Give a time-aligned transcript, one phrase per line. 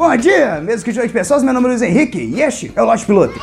[0.00, 2.86] Bom dia, mesmo que de pessoas, meu nome é Luiz Henrique e este é o
[2.86, 3.38] Lote Piloto.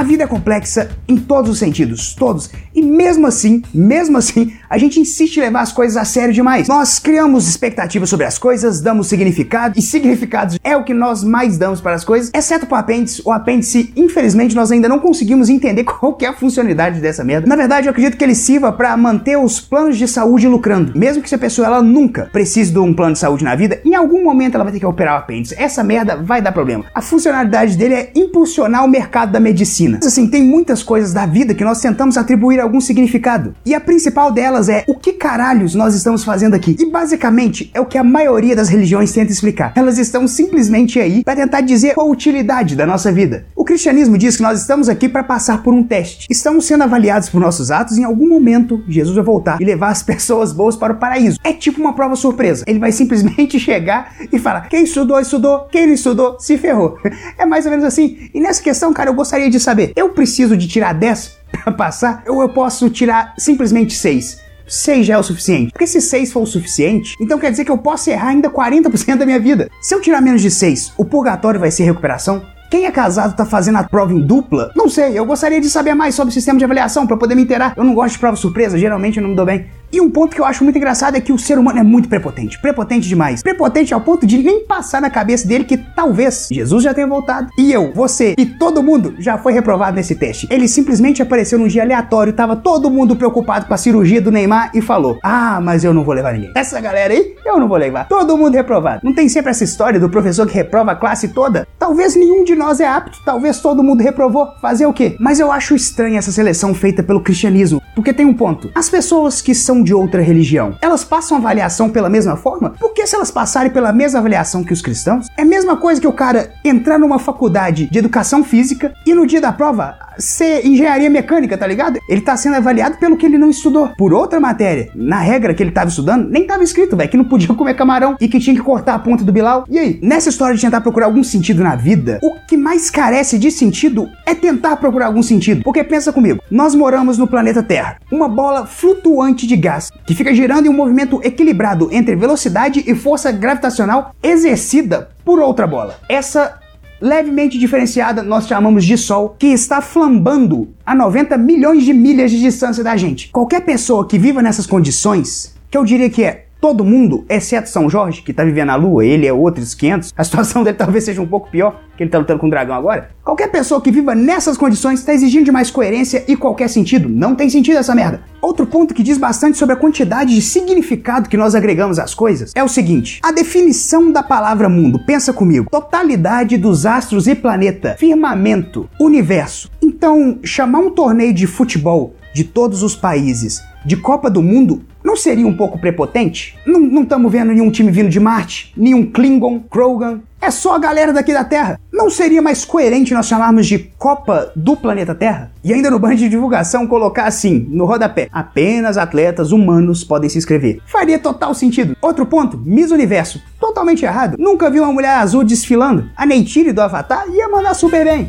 [0.00, 2.48] A vida é complexa em todos os sentidos, todos.
[2.74, 6.68] E mesmo assim, mesmo assim, a gente insiste em levar as coisas a sério demais.
[6.68, 11.58] Nós criamos expectativas sobre as coisas, damos significado, e significados é o que nós mais
[11.58, 13.20] damos para as coisas, exceto para o apêndice.
[13.26, 17.46] O apêndice, infelizmente, nós ainda não conseguimos entender qual é a funcionalidade dessa merda.
[17.46, 20.98] Na verdade, eu acredito que ele sirva para manter os planos de saúde lucrando.
[20.98, 23.82] Mesmo que se a pessoa ela nunca precise de um plano de saúde na vida,
[23.84, 25.54] em algum momento ela vai ter que operar o apêndice.
[25.58, 26.86] Essa merda vai dar problema.
[26.94, 29.89] A funcionalidade dele é impulsionar o mercado da medicina.
[29.98, 33.54] Mas assim, tem muitas coisas da vida que nós tentamos atribuir algum significado.
[33.64, 36.76] E a principal delas é o que caralhos nós estamos fazendo aqui?
[36.78, 39.72] E basicamente é o que a maioria das religiões tenta explicar.
[39.76, 43.46] Elas estão simplesmente aí para tentar dizer qual a utilidade da nossa vida.
[43.70, 46.26] O cristianismo diz que nós estamos aqui para passar por um teste.
[46.28, 50.02] Estamos sendo avaliados por nossos atos em algum momento Jesus vai voltar e levar as
[50.02, 51.38] pessoas boas para o paraíso.
[51.44, 52.64] É tipo uma prova surpresa.
[52.66, 56.98] Ele vai simplesmente chegar e falar: quem estudou, estudou, quem não estudou, se ferrou.
[57.38, 58.28] É mais ou menos assim.
[58.34, 62.24] E nessa questão, cara, eu gostaria de saber: eu preciso de tirar 10 para passar
[62.26, 64.36] ou eu posso tirar simplesmente 6?
[64.66, 65.70] 6 já é o suficiente.
[65.70, 69.16] Porque se 6 for o suficiente, então quer dizer que eu posso errar ainda 40%
[69.16, 69.70] da minha vida.
[69.80, 72.42] Se eu tirar menos de 6, o purgatório vai ser recuperação?
[72.70, 74.70] Quem é casado tá fazendo a prova em dupla?
[74.76, 77.42] Não sei, eu gostaria de saber mais sobre o sistema de avaliação para poder me
[77.42, 77.74] inteirar.
[77.76, 79.66] Eu não gosto de prova surpresa, geralmente eu não me dou bem.
[79.92, 82.08] E um ponto que eu acho muito engraçado é que o ser humano é muito
[82.08, 82.60] prepotente.
[82.60, 83.42] Prepotente demais.
[83.42, 87.50] Prepotente ao ponto de nem passar na cabeça dele que talvez Jesus já tenha voltado.
[87.58, 90.46] E eu, você e todo mundo já foi reprovado nesse teste.
[90.48, 94.70] Ele simplesmente apareceu num dia aleatório, tava todo mundo preocupado com a cirurgia do Neymar
[94.74, 96.52] e falou: Ah, mas eu não vou levar ninguém.
[96.54, 98.06] Essa galera aí, eu não vou levar.
[98.06, 99.00] Todo mundo reprovado.
[99.02, 101.66] Não tem sempre essa história do professor que reprova a classe toda?
[101.78, 104.48] Talvez nenhum de nós é apto, talvez todo mundo reprovou.
[104.60, 105.16] Fazer o quê?
[105.18, 107.82] Mas eu acho estranha essa seleção feita pelo cristianismo.
[107.94, 108.70] Porque tem um ponto.
[108.74, 112.74] As pessoas que são de outra religião, elas passam avaliação pela mesma forma?
[112.78, 116.06] Porque se elas passarem pela mesma avaliação que os cristãos, é a mesma coisa que
[116.06, 121.08] o cara entrar numa faculdade de educação física e no dia da prova ser engenharia
[121.08, 121.98] mecânica, tá ligado?
[122.08, 123.88] Ele tá sendo avaliado pelo que ele não estudou.
[123.96, 127.24] Por outra matéria, na regra que ele tava estudando, nem tava escrito, velho, que não
[127.24, 129.64] podia comer camarão e que tinha que cortar a ponta do Bilal.
[129.68, 133.38] E aí, nessa história de tentar procurar algum sentido na vida, o que mais carece
[133.38, 135.62] de sentido é tentar procurar algum sentido.
[135.62, 139.69] Porque pensa comigo, nós moramos no planeta Terra, uma bola flutuante de gás
[140.06, 145.66] que fica girando em um movimento equilibrado entre velocidade e força gravitacional exercida por outra
[145.66, 145.98] bola.
[146.08, 146.58] Essa
[147.00, 152.40] levemente diferenciada nós chamamos de Sol, que está flambando a 90 milhões de milhas de
[152.40, 153.28] distância da gente.
[153.28, 157.88] Qualquer pessoa que viva nessas condições, que eu diria que é todo mundo, exceto São
[157.88, 161.22] Jorge, que tá vivendo na Lua, ele é outros 500, a situação dele talvez seja
[161.22, 163.10] um pouco pior, que ele tá lutando com o dragão agora.
[163.24, 167.08] Qualquer pessoa que viva nessas condições está exigindo de mais coerência e qualquer sentido.
[167.08, 168.22] Não tem sentido essa merda.
[168.40, 172.52] Outro ponto que diz bastante sobre a quantidade de significado que nós agregamos às coisas
[172.54, 174.98] é o seguinte: a definição da palavra mundo.
[175.04, 175.68] Pensa comigo.
[175.70, 179.70] Totalidade dos astros e planeta, firmamento, universo.
[179.82, 185.16] Então, chamar um torneio de futebol de todos os países de Copa do Mundo não
[185.16, 186.56] seria um pouco prepotente?
[186.64, 190.20] Não estamos vendo nenhum time vindo de Marte, nenhum Klingon, Krogan.
[190.40, 191.80] É só a galera daqui da Terra.
[191.92, 195.50] Não seria mais coerente nós chamarmos de Copa do Planeta Terra?
[195.64, 200.38] E ainda no banho de divulgação colocar assim, no rodapé: apenas atletas humanos podem se
[200.38, 200.80] inscrever.
[200.86, 201.96] Faria total sentido.
[202.00, 203.42] Outro ponto: Miss Universo.
[203.58, 204.36] Totalmente errado.
[204.38, 206.08] Nunca vi uma mulher azul desfilando.
[206.16, 208.28] A Neytiri do Avatar ia mandar super bem.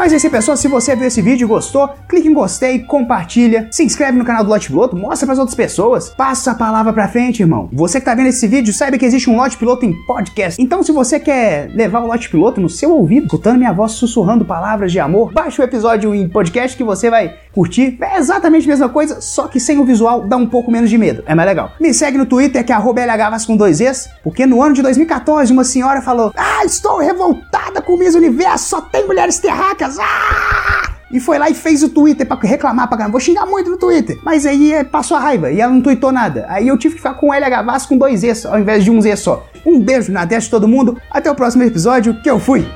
[0.00, 0.56] Mas é isso aí, pessoal.
[0.56, 4.42] Se você viu esse vídeo e gostou, clique em gostei, compartilha, se inscreve no canal
[4.42, 7.68] do Lote Piloto, mostra para as outras pessoas, passa a palavra para frente, irmão.
[7.70, 10.58] Você que tá vendo esse vídeo, saiba que existe um Lote Piloto em podcast.
[10.58, 14.42] Então, se você quer levar o Lote Piloto no seu ouvido, escutando minha voz sussurrando
[14.42, 17.98] palavras de amor, baixa o episódio em podcast que você vai curtir.
[18.00, 20.96] É exatamente a mesma coisa, só que sem o visual dá um pouco menos de
[20.96, 21.22] medo.
[21.26, 21.72] É mais legal.
[21.78, 25.52] Me segue no Twitter, que é LHVas com dois Es, porque no ano de 2014
[25.52, 29.89] uma senhora falou: Ah, estou revoltada com o Miss Universo, só tem mulheres terráqueas.
[29.98, 30.90] Ah!
[31.12, 33.12] E foi lá e fez o Twitter pra reclamar pra caramba.
[33.12, 34.18] Vou xingar muito no Twitter.
[34.22, 36.46] Mas aí é, passou a raiva e ela não tweetou nada.
[36.48, 39.00] Aí eu tive que ficar com LH Vasco com dois Es ao invés de um
[39.00, 39.46] Z só.
[39.66, 40.96] Um beijo na testa de todo mundo.
[41.10, 42.66] Até o próximo episódio, que eu fui.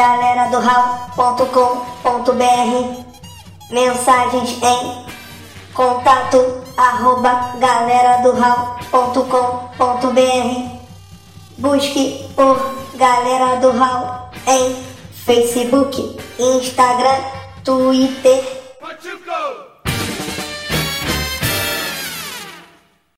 [0.00, 0.58] Galera do
[3.70, 5.04] Mensagens em
[5.74, 8.32] contato arroba galera do
[11.58, 12.56] Busque por
[12.94, 14.82] Galera do Hall em
[15.12, 17.20] Facebook, Instagram,
[17.62, 18.59] Twitter